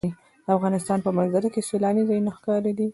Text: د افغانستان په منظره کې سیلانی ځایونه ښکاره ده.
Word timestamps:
د 0.45 0.47
افغانستان 0.57 0.99
په 1.05 1.09
منظره 1.17 1.49
کې 1.53 1.65
سیلانی 1.69 2.03
ځایونه 2.09 2.31
ښکاره 2.37 2.71
ده. 2.77 2.87